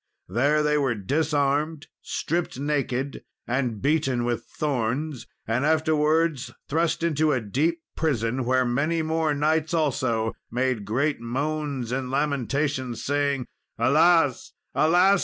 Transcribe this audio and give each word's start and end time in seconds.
There 0.27 0.63
they 0.63 0.79
were 0.79 0.95
disarmed, 0.95 1.85
stripped 2.01 2.59
naked, 2.59 3.23
and 3.45 3.83
beaten 3.83 4.25
with 4.25 4.45
thorns, 4.47 5.27
and 5.47 5.63
afterwards 5.63 6.51
thrust 6.67 7.03
into 7.03 7.31
a 7.31 7.39
deep 7.39 7.83
prison, 7.95 8.43
where 8.45 8.65
many 8.65 9.03
more 9.03 9.35
knights, 9.35 9.75
also, 9.75 10.33
made 10.49 10.85
great 10.85 11.19
moans 11.21 11.91
and 11.91 12.09
lamentations, 12.09 13.03
saying, 13.03 13.45
"Alas, 13.77 14.53
alas! 14.73 15.19